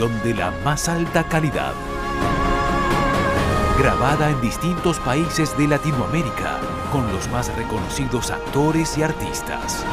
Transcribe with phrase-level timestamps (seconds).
[0.00, 1.74] De la más alta calidad.
[3.78, 6.60] Grabada en distintos países de Latinoamérica
[6.90, 9.84] con los más reconocidos actores y artistas.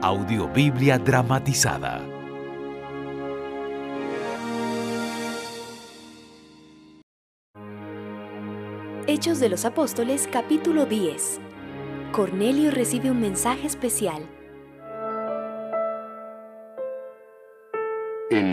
[0.00, 2.00] Audiobiblia dramatizada.
[9.06, 11.40] Hechos de los Apóstoles capítulo 10.
[12.10, 14.37] Cornelio recibe un mensaje especial.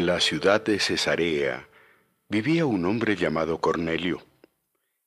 [0.05, 1.67] La ciudad de Cesarea
[2.29, 4.21] vivía un hombre llamado Cornelio.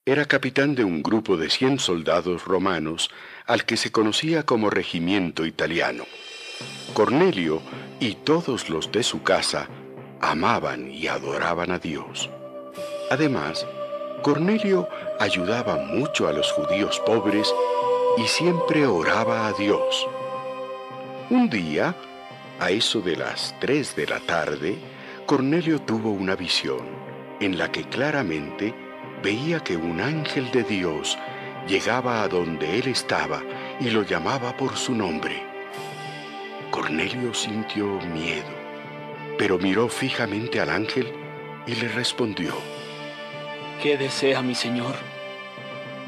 [0.05, 3.09] Era capitán de un grupo de cien soldados romanos
[3.47, 6.03] al que se conocía como regimiento italiano.
[6.95, 7.63] Cornelio
[8.01, 9.69] y todos los de su casa
[10.21, 12.29] amaban y adoraban a Dios.
[13.09, 13.69] Además,
[14.25, 14.89] Cornelio
[15.21, 17.55] ayudaba mucho a los judíos pobres
[18.17, 20.09] y siempre oraba a Dios.
[21.31, 21.95] Un día,
[22.61, 24.77] a eso de las tres de la tarde,
[25.27, 26.87] Cornelio tuvo una visión
[27.41, 28.75] en la que claramente
[29.23, 31.19] veía que un ángel de Dios
[31.69, 33.43] llegaba a donde él estaba
[33.81, 35.43] y lo llamaba por su nombre.
[36.71, 38.49] Cornelio sintió miedo,
[39.39, 41.13] pero miró fijamente al ángel
[41.67, 42.55] y le respondió,
[43.83, 44.95] ¿Qué desea mi Señor?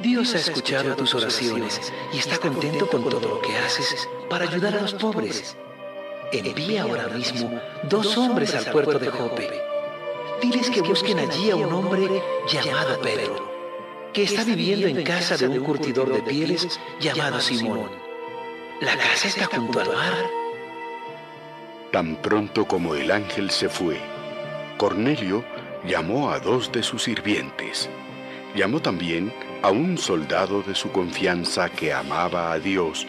[0.02, 4.74] Dios ha escuchado tus oraciones y está contento con todo lo que haces para ayudar
[4.74, 5.56] a los pobres.
[6.32, 9.50] Envía ahora mismo dos hombres al puerto de Jope.
[10.40, 13.50] Diles que busquen allí a un hombre llamado Pedro,
[14.12, 17.90] que está viviendo en casa de un curtidor de pieles llamado Simón.
[18.80, 20.30] La casa está junto al mar.
[21.90, 23.98] Tan pronto como el ángel se fue,
[24.78, 25.44] Cornelio
[25.84, 27.90] llamó a dos de sus sirvientes.
[28.54, 33.06] Llamó también a un soldado de su confianza que amaba a Dios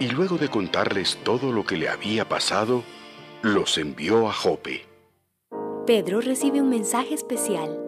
[0.00, 2.82] y luego de contarles todo lo que le había pasado,
[3.42, 4.86] los envió a Jope.
[5.86, 7.78] Pedro recibe un mensaje especial.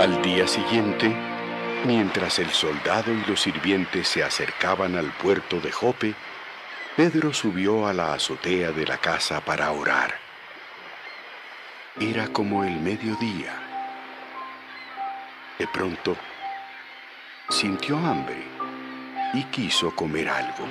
[0.00, 1.14] Al día siguiente,
[1.86, 6.14] mientras el soldado y los sirvientes se acercaban al puerto de Jope,
[6.96, 10.14] Pedro subió a la azotea de la casa para orar.
[12.00, 13.54] Era como el mediodía.
[15.56, 16.16] De pronto,
[17.48, 18.53] sintió hambre
[19.34, 20.64] y quiso comer algo.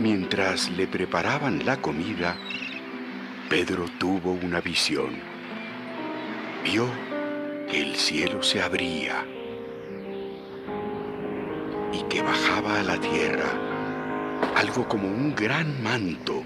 [0.00, 2.36] Mientras le preparaban la comida,
[3.48, 5.10] Pedro tuvo una visión.
[6.64, 6.86] Vio
[7.70, 9.24] que el cielo se abría
[11.92, 13.50] y que bajaba a la tierra
[14.56, 16.42] algo como un gran manto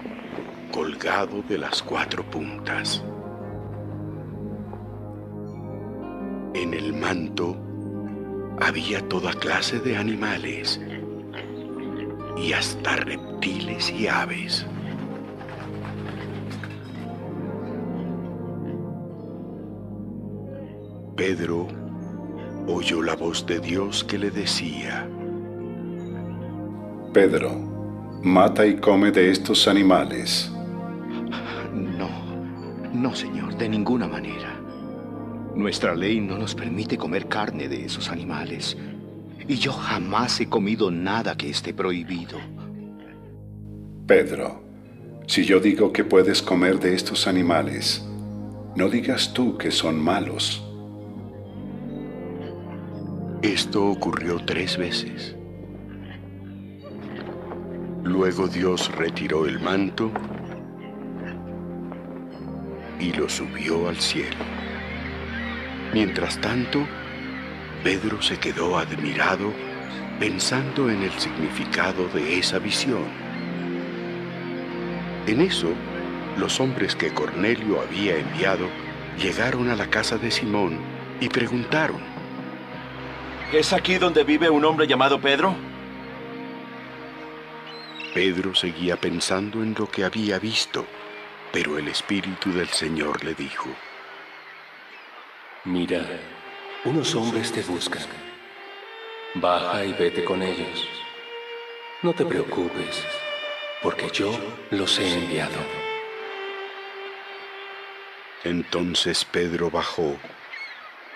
[0.71, 3.03] colgado de las cuatro puntas.
[6.53, 7.72] En el manto
[8.65, 10.79] había toda clase de animales
[12.37, 14.65] y hasta reptiles y aves.
[21.15, 21.67] Pedro
[22.67, 25.07] oyó la voz de Dios que le decía,
[27.13, 27.51] Pedro,
[28.23, 30.51] mata y come de estos animales.
[31.71, 32.09] No,
[32.93, 34.52] no, Señor, de ninguna manera.
[35.55, 38.75] Nuestra ley no nos permite comer carne de esos animales.
[39.47, 42.39] Y yo jamás he comido nada que esté prohibido.
[44.07, 44.63] Pedro,
[45.27, 48.03] si yo digo que puedes comer de estos animales,
[48.75, 50.63] no digas tú que son malos.
[53.43, 55.35] Esto ocurrió tres veces.
[58.03, 60.11] Luego Dios retiró el manto
[62.99, 64.52] y lo subió al cielo.
[65.93, 66.87] Mientras tanto,
[67.83, 69.53] Pedro se quedó admirado
[70.19, 73.05] pensando en el significado de esa visión.
[75.27, 75.69] En eso,
[76.37, 78.67] los hombres que Cornelio había enviado
[79.19, 80.79] llegaron a la casa de Simón
[81.19, 82.01] y preguntaron,
[83.51, 85.55] ¿Es aquí donde vive un hombre llamado Pedro?
[88.15, 90.87] Pedro seguía pensando en lo que había visto,
[91.51, 93.69] pero el Espíritu del Señor le dijo,
[95.65, 96.05] Mira,
[96.83, 98.03] unos hombres te buscan.
[99.35, 100.85] Baja y vete con ellos.
[102.01, 103.01] No te preocupes,
[103.81, 104.37] porque yo
[104.71, 105.55] los he enviado.
[108.43, 110.17] Entonces Pedro bajó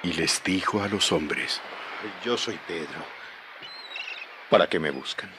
[0.01, 1.59] y les dijo a los hombres,
[2.23, 3.03] Yo soy Pedro.
[4.49, 5.29] ¿Para qué me buscan?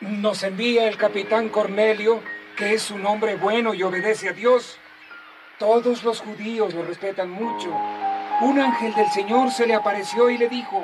[0.00, 2.22] Nos envía el capitán Cornelio,
[2.58, 4.76] que es un hombre bueno y obedece a Dios.
[5.58, 7.74] Todos los judíos lo respetan mucho.
[8.40, 10.82] Un ángel del Señor se le apareció y le dijo,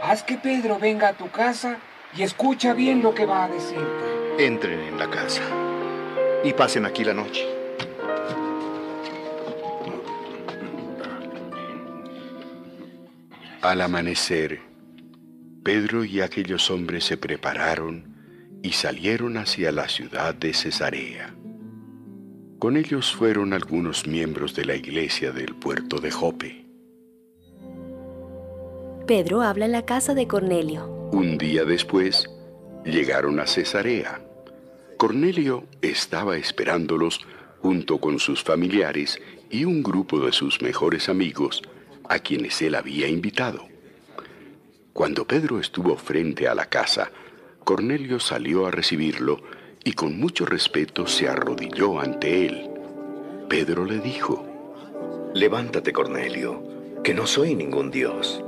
[0.00, 1.78] haz que Pedro venga a tu casa
[2.16, 4.44] y escucha bien lo que va a decirte.
[4.46, 5.42] Entren en la casa
[6.44, 7.44] y pasen aquí la noche.
[13.62, 14.60] Al amanecer,
[15.64, 18.14] Pedro y aquellos hombres se prepararon
[18.62, 21.34] y salieron hacia la ciudad de Cesarea.
[22.60, 26.65] Con ellos fueron algunos miembros de la iglesia del puerto de Jope.
[29.06, 30.86] Pedro habla en la casa de Cornelio.
[31.12, 32.28] Un día después,
[32.84, 34.20] llegaron a Cesarea.
[34.96, 37.20] Cornelio estaba esperándolos
[37.62, 41.62] junto con sus familiares y un grupo de sus mejores amigos
[42.08, 43.68] a quienes él había invitado.
[44.92, 47.12] Cuando Pedro estuvo frente a la casa,
[47.62, 49.40] Cornelio salió a recibirlo
[49.84, 52.70] y con mucho respeto se arrodilló ante él.
[53.48, 54.44] Pedro le dijo,
[55.32, 56.60] Levántate, Cornelio,
[57.04, 58.42] que no soy ningún dios.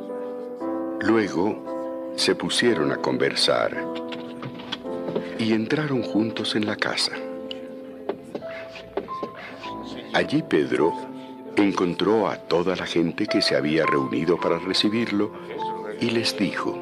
[1.00, 3.76] Luego se pusieron a conversar
[5.38, 7.12] y entraron juntos en la casa.
[10.12, 10.92] Allí Pedro
[11.56, 15.32] encontró a toda la gente que se había reunido para recibirlo
[16.00, 16.76] y les dijo,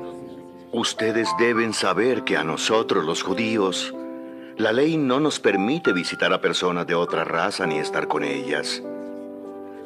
[0.72, 3.94] Ustedes deben saber que a nosotros los judíos,
[4.56, 8.82] la ley no nos permite visitar a personas de otra raza ni estar con ellas.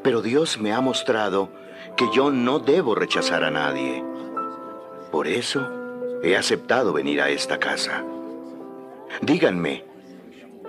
[0.03, 1.51] Pero Dios me ha mostrado
[2.01, 4.03] que yo no debo rechazar a nadie.
[5.13, 5.69] Por eso
[6.23, 8.03] he aceptado venir a esta casa.
[9.21, 9.85] Díganme,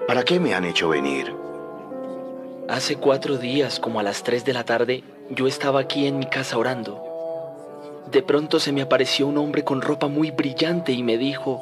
[0.10, 1.34] ¿para qué me han hecho venir?
[2.68, 6.26] Hace cuatro días, como a las tres de la tarde, yo estaba aquí en mi
[6.26, 7.02] casa orando.
[8.12, 11.62] De pronto se me apareció un hombre con ropa muy brillante y me dijo,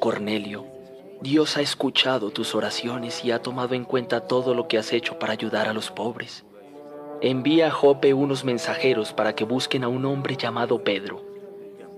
[0.00, 0.66] Cornelio,
[1.22, 5.18] Dios ha escuchado tus oraciones y ha tomado en cuenta todo lo que has hecho
[5.18, 6.44] para ayudar a los pobres.
[7.20, 11.24] Envía a Jope unos mensajeros para que busquen a un hombre llamado Pedro,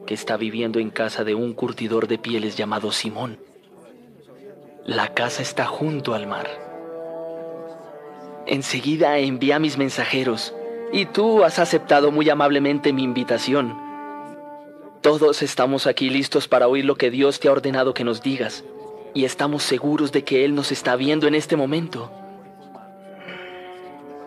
[0.07, 3.39] que está viviendo en casa de un curtidor de pieles llamado Simón.
[4.87, 6.49] La casa está junto al mar.
[8.47, 10.55] Enseguida envía a mis mensajeros
[10.91, 13.77] y tú has aceptado muy amablemente mi invitación.
[15.03, 18.65] Todos estamos aquí listos para oír lo que Dios te ha ordenado que nos digas
[19.13, 22.11] y estamos seguros de que Él nos está viendo en este momento.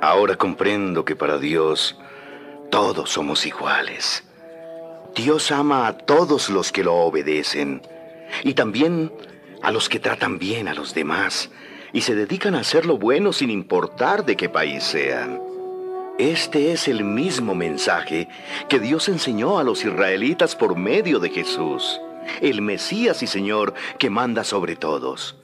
[0.03, 1.97] Ahora comprendo que para Dios
[2.69, 4.25] todos somos iguales.
[5.15, 7.81] Dios ama a todos los que lo obedecen
[8.43, 9.13] y también
[9.61, 11.49] a los que tratan bien a los demás
[11.93, 15.41] y se dedican a hacer lo bueno sin importar de qué país sean.
[16.19, 18.27] Este es el mismo mensaje
[18.67, 22.01] que Dios enseñó a los israelitas por medio de Jesús,
[22.41, 25.37] el Mesías y Señor que manda sobre todos,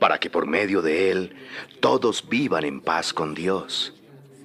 [0.00, 1.36] para que por medio de Él
[1.78, 3.94] todos vivan en paz con Dios.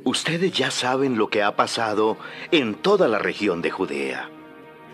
[0.03, 2.17] Ustedes ya saben lo que ha pasado
[2.51, 4.29] en toda la región de Judea.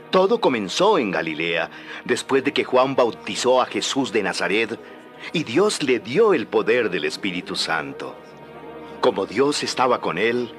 [0.09, 1.69] Todo comenzó en Galilea,
[2.05, 4.79] después de que Juan bautizó a Jesús de Nazaret
[5.33, 8.15] y Dios le dio el poder del Espíritu Santo.
[9.01, 10.53] Como Dios estaba con él,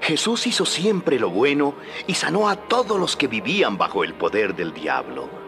[0.00, 1.74] Jesús hizo siempre lo bueno
[2.06, 5.41] y sanó a todos los que vivían bajo el poder del diablo.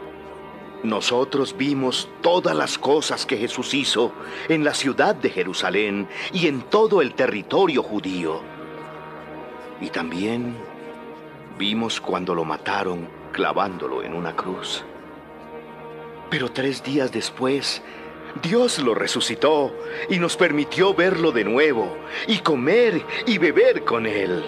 [0.85, 4.13] Nosotros vimos todas las cosas que Jesús hizo
[4.51, 8.43] en la ciudad de Jerusalén y en todo el territorio judío.
[9.81, 10.55] Y también
[11.59, 14.85] vimos cuando lo mataron clavándolo en una cruz.
[16.29, 17.81] Pero tres días después,
[18.43, 19.73] Dios lo resucitó
[20.11, 24.45] y nos permitió verlo de nuevo y comer y beber con él.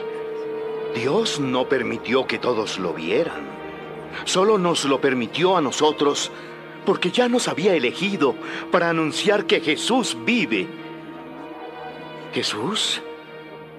[0.94, 3.55] Dios no permitió que todos lo vieran.
[4.24, 6.30] Solo nos lo permitió a nosotros
[6.84, 8.34] porque ya nos había elegido
[8.70, 10.66] para anunciar que Jesús vive.
[12.32, 13.02] Jesús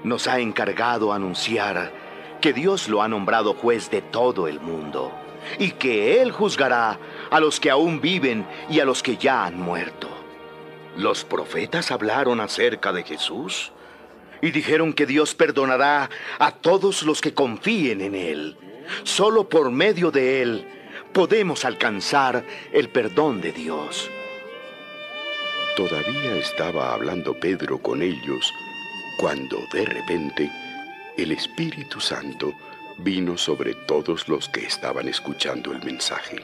[0.03, 1.91] nos ha encargado anunciar
[2.41, 5.12] que Dios lo ha nombrado juez de todo el mundo
[5.60, 7.00] y que Él juzgará
[7.31, 10.07] a los que aún viven y a los que ya han muerto.
[10.98, 13.72] Los profetas hablaron acerca de Jesús
[14.41, 18.57] y dijeron que Dios perdonará a todos los que confíen en Él.
[19.03, 20.65] Solo por medio de Él
[21.13, 24.10] podemos alcanzar el perdón de Dios.
[25.75, 28.53] Todavía estaba hablando Pedro con ellos
[29.17, 30.51] cuando de repente
[31.17, 32.53] el Espíritu Santo
[33.00, 36.38] vino sobre todos los que estaban escuchando el mensaje.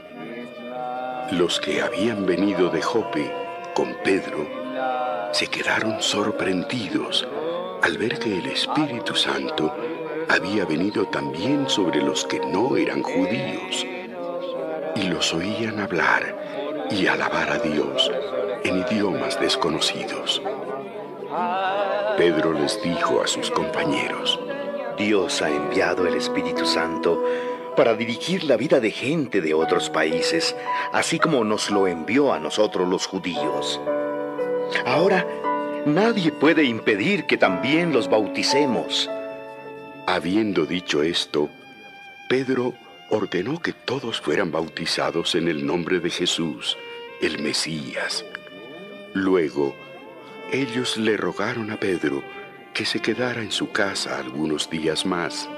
[1.31, 3.31] Los que habían venido de Jope
[3.73, 4.47] con Pedro
[5.31, 7.27] se quedaron sorprendidos
[7.81, 9.75] al ver que el Espíritu Santo
[10.29, 13.85] había venido también sobre los que no eran judíos
[14.95, 18.11] y los oían hablar y alabar a Dios
[18.63, 20.41] en idiomas desconocidos.
[22.17, 24.39] Pedro les dijo a sus compañeros,
[24.97, 27.23] Dios ha enviado el Espíritu Santo
[27.75, 30.55] para dirigir la vida de gente de otros países,
[30.91, 33.81] así como nos lo envió a nosotros los judíos.
[34.85, 35.25] Ahora,
[35.85, 39.09] nadie puede impedir que también los bauticemos.
[40.05, 41.49] Habiendo dicho esto,
[42.27, 42.73] Pedro
[43.09, 46.77] ordenó que todos fueran bautizados en el nombre de Jesús,
[47.21, 48.25] el Mesías.
[49.13, 49.75] Luego,
[50.51, 52.21] ellos le rogaron a Pedro
[52.73, 55.49] que se quedara en su casa algunos días más.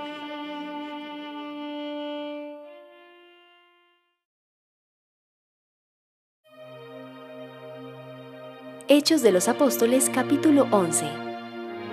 [8.88, 11.26] Hechos de los Apóstoles capítulo 11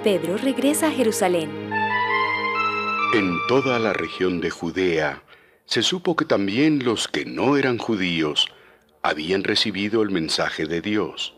[0.02, 1.81] Pedro regresa a Jerusalén.
[3.14, 5.22] En toda la región de Judea
[5.66, 8.48] se supo que también los que no eran judíos
[9.02, 11.34] habían recibido el mensaje de Dios.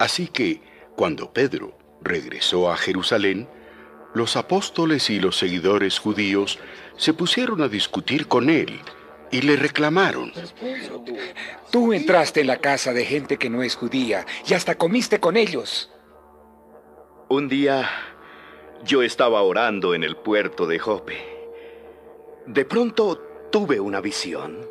[0.00, 0.60] Así que,
[0.96, 3.48] cuando Pedro regresó a Jerusalén,
[4.14, 6.58] los apóstoles y los seguidores judíos
[6.96, 8.80] se pusieron a discutir con él
[9.30, 10.32] y le reclamaron.
[11.70, 15.36] Tú entraste en la casa de gente que no es judía y hasta comiste con
[15.36, 15.88] ellos.
[17.28, 17.88] Un día
[18.84, 21.16] yo estaba orando en el puerto de Jope.
[22.46, 23.16] De pronto
[23.50, 24.66] tuve una visión.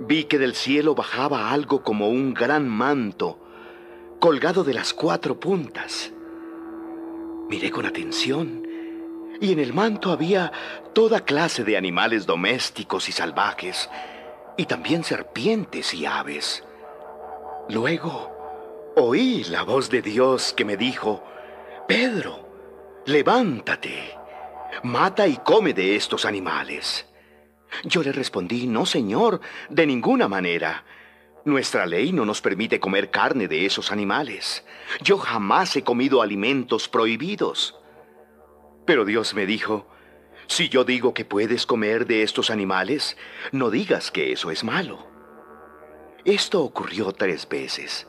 [0.00, 3.38] Vi que del cielo bajaba algo como un gran manto
[4.18, 6.12] colgado de las cuatro puntas.
[7.48, 8.66] Miré con atención
[9.40, 10.52] y en el manto había
[10.92, 13.88] toda clase de animales domésticos y salvajes,
[14.58, 16.62] y también serpientes y aves.
[17.70, 18.30] Luego
[18.96, 21.24] oí la voz de Dios que me dijo,
[21.88, 22.49] Pedro,
[23.06, 24.16] levántate,
[24.82, 27.06] mata y come de estos animales.
[27.84, 30.84] Yo le respondí, no, Señor, de ninguna manera.
[31.44, 34.64] Nuestra ley no nos permite comer carne de esos animales.
[35.02, 37.78] Yo jamás he comido alimentos prohibidos.
[38.84, 39.88] Pero Dios me dijo,
[40.46, 43.16] si yo digo que puedes comer de estos animales,
[43.52, 45.06] no digas que eso es malo.
[46.24, 48.06] Esto ocurrió tres veces.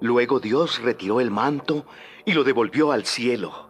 [0.00, 1.86] Luego Dios retiró el manto
[2.24, 3.65] y lo devolvió al cielo.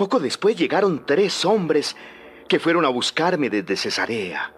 [0.00, 1.94] Poco después llegaron tres hombres
[2.48, 4.54] que fueron a buscarme desde Cesarea.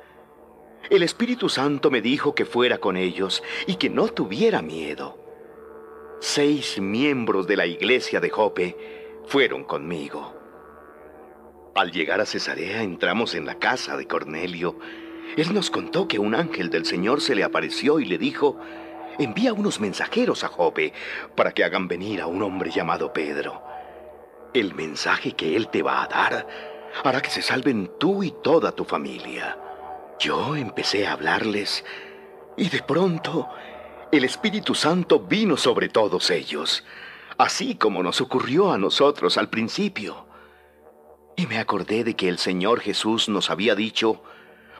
[0.88, 5.18] El Espíritu Santo me dijo que fuera con ellos y que no tuviera miedo.
[6.20, 8.76] Seis miembros de la iglesia de Jope
[9.26, 10.32] fueron conmigo.
[11.74, 14.78] Al llegar a Cesarea entramos en la casa de Cornelio.
[15.36, 18.60] Él nos contó que un ángel del Señor se le apareció y le dijo,
[19.18, 20.92] envía unos mensajeros a Jope
[21.34, 23.71] para que hagan venir a un hombre llamado Pedro.
[24.54, 26.46] El mensaje que él te va a dar
[27.04, 29.58] hará que se salven tú y toda tu familia.
[30.18, 31.84] Yo empecé a hablarles
[32.56, 33.48] y de pronto
[34.10, 36.84] el Espíritu Santo vino sobre todos ellos,
[37.38, 40.26] así como nos ocurrió a nosotros al principio.
[41.34, 44.22] Y me acordé de que el Señor Jesús nos había dicho,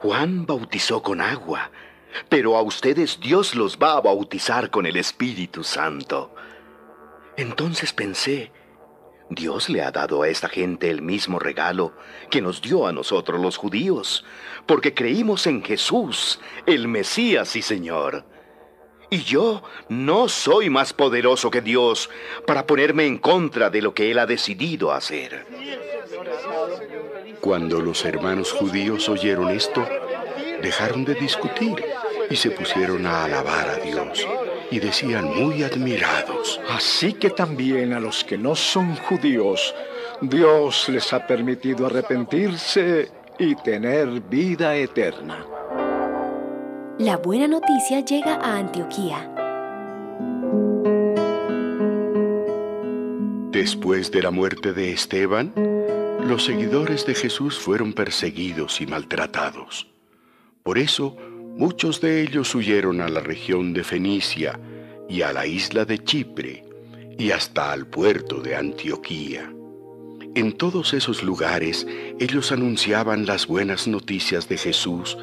[0.01, 1.71] Juan bautizó con agua,
[2.29, 6.35] pero a ustedes Dios los va a bautizar con el Espíritu Santo.
[7.37, 8.51] Entonces pensé,
[9.35, 11.93] Dios le ha dado a esta gente el mismo regalo
[12.29, 14.25] que nos dio a nosotros los judíos,
[14.65, 18.25] porque creímos en Jesús, el Mesías y Señor.
[19.09, 22.09] Y yo no soy más poderoso que Dios
[22.47, 25.45] para ponerme en contra de lo que Él ha decidido hacer.
[27.39, 29.87] Cuando los hermanos judíos oyeron esto,
[30.61, 31.83] dejaron de discutir
[32.29, 34.25] y se pusieron a alabar a Dios
[34.73, 36.59] y decían muy admirados.
[36.67, 39.75] Así que también a los que no son judíos,
[40.19, 45.45] Dios les ha permitido arrepentirse y tener vida eterna.
[46.97, 49.29] La buena noticia llega a Antioquía.
[53.51, 55.53] Después de la muerte de Esteban,
[56.27, 59.87] los seguidores de Jesús fueron perseguidos y maltratados.
[60.63, 61.15] Por eso,
[61.55, 64.59] Muchos de ellos huyeron a la región de Fenicia
[65.07, 66.63] y a la isla de Chipre
[67.17, 69.53] y hasta al puerto de Antioquía.
[70.35, 71.85] En todos esos lugares
[72.19, 75.17] ellos anunciaban las buenas noticias de Jesús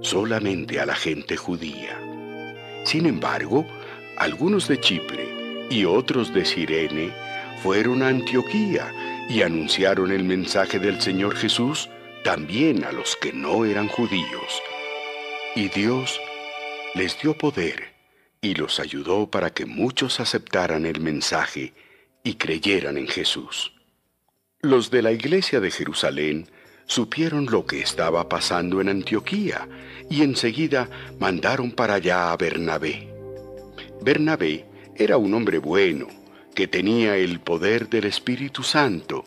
[0.00, 2.00] solamente a la gente judía.
[2.84, 3.64] Sin embargo,
[4.16, 7.12] algunos de Chipre y otros de Sirene,
[7.62, 8.92] fueron a Antioquía
[9.28, 11.88] y anunciaron el mensaje del Señor Jesús
[12.24, 14.62] también a los que no eran judíos.
[15.56, 16.20] Y Dios
[16.94, 17.94] les dio poder
[18.40, 21.74] y los ayudó para que muchos aceptaran el mensaje
[22.22, 23.72] y creyeran en Jesús.
[24.60, 26.48] Los de la iglesia de Jerusalén
[26.86, 29.68] supieron lo que estaba pasando en Antioquía
[30.08, 30.88] y enseguida
[31.18, 33.08] mandaron para allá a Bernabé.
[34.02, 34.66] Bernabé
[34.96, 36.08] era un hombre bueno,
[36.54, 39.24] que tenía el poder del Espíritu Santo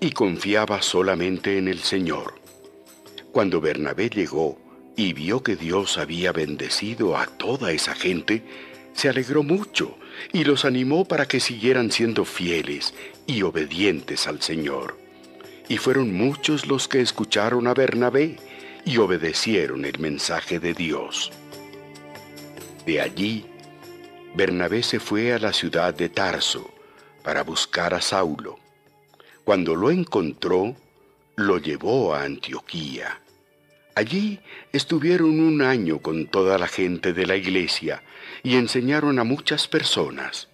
[0.00, 2.40] y confiaba solamente en el Señor.
[3.32, 4.58] Cuando Bernabé llegó
[4.96, 8.42] y vio que Dios había bendecido a toda esa gente,
[8.94, 9.98] se alegró mucho
[10.32, 12.94] y los animó para que siguieran siendo fieles
[13.26, 14.98] y obedientes al Señor.
[15.68, 18.36] Y fueron muchos los que escucharon a Bernabé
[18.86, 21.30] y obedecieron el mensaje de Dios.
[22.86, 23.44] De allí,
[24.34, 26.70] Bernabé se fue a la ciudad de Tarso
[27.22, 28.58] para buscar a Saulo.
[29.44, 30.74] Cuando lo encontró,
[31.34, 33.20] lo llevó a Antioquía.
[33.96, 34.40] Allí
[34.74, 38.02] estuvieron un año con toda la gente de la iglesia
[38.42, 40.48] y enseñaron a muchas personas.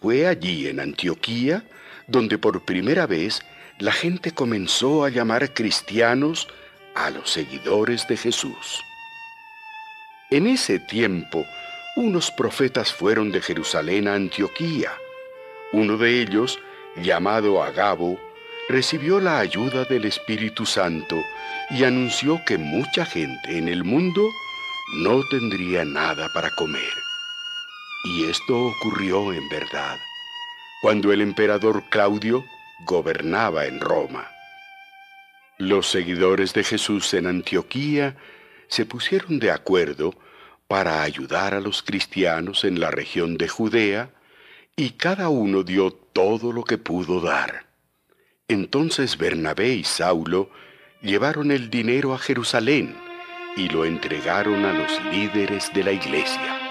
[0.00, 1.64] Fue allí en Antioquía
[2.06, 3.42] donde por primera vez
[3.80, 6.46] la gente comenzó a llamar cristianos
[6.94, 8.84] a los seguidores de Jesús.
[10.30, 11.44] En ese tiempo,
[11.96, 14.92] unos profetas fueron de Jerusalén a Antioquía.
[15.72, 16.60] Uno de ellos,
[17.02, 18.20] llamado Agabo,
[18.68, 21.22] recibió la ayuda del Espíritu Santo
[21.70, 24.28] y anunció que mucha gente en el mundo
[25.02, 26.92] no tendría nada para comer.
[28.04, 29.96] Y esto ocurrió en verdad,
[30.82, 32.44] cuando el emperador Claudio
[32.86, 34.28] gobernaba en Roma.
[35.58, 38.16] Los seguidores de Jesús en Antioquía
[38.68, 40.14] se pusieron de acuerdo
[40.66, 44.10] para ayudar a los cristianos en la región de Judea,
[44.76, 47.63] y cada uno dio todo lo que pudo dar.
[48.48, 50.50] Entonces Bernabé y Saulo
[51.00, 52.94] llevaron el dinero a Jerusalén
[53.56, 56.63] y lo entregaron a los líderes de la iglesia.